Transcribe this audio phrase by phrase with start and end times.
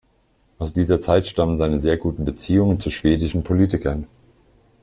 [0.57, 4.07] Aus dieser Zeit stammen seine sehr guten Beziehungen zu schwedischen Politikern.